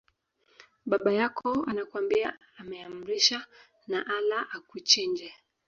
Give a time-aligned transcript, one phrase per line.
[0.85, 3.45] Baba yako anakwambia ameamrishwa
[3.87, 5.33] na Allah akuchinje